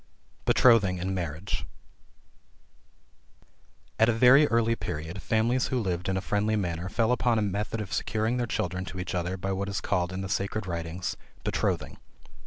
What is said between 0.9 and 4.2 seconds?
AND MARRIAGE. At a